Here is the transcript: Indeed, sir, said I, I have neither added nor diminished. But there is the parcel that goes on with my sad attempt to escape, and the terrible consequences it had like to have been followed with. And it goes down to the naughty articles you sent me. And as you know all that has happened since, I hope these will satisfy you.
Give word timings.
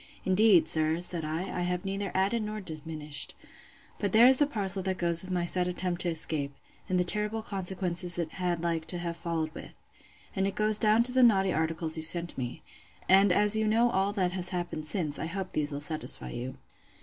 Indeed, 0.25 0.67
sir, 0.67 0.99
said 0.99 1.23
I, 1.23 1.41
I 1.43 1.61
have 1.61 1.85
neither 1.85 2.09
added 2.15 2.41
nor 2.41 2.59
diminished. 2.59 3.35
But 3.99 4.13
there 4.13 4.25
is 4.25 4.37
the 4.39 4.47
parcel 4.47 4.81
that 4.81 4.97
goes 4.97 5.23
on 5.23 5.27
with 5.27 5.33
my 5.35 5.45
sad 5.45 5.67
attempt 5.67 6.01
to 6.01 6.09
escape, 6.09 6.55
and 6.89 6.99
the 6.99 7.03
terrible 7.03 7.43
consequences 7.43 8.17
it 8.17 8.31
had 8.31 8.63
like 8.63 8.87
to 8.87 8.97
have 8.97 9.13
been 9.15 9.21
followed 9.21 9.53
with. 9.53 9.77
And 10.35 10.47
it 10.47 10.55
goes 10.55 10.79
down 10.79 11.03
to 11.03 11.11
the 11.11 11.21
naughty 11.21 11.53
articles 11.53 11.97
you 11.97 12.01
sent 12.01 12.35
me. 12.35 12.63
And 13.07 13.31
as 13.31 13.55
you 13.55 13.67
know 13.67 13.91
all 13.91 14.11
that 14.13 14.31
has 14.31 14.49
happened 14.49 14.85
since, 14.85 15.19
I 15.19 15.27
hope 15.27 15.51
these 15.51 15.71
will 15.71 15.81
satisfy 15.81 16.31
you. 16.31 16.55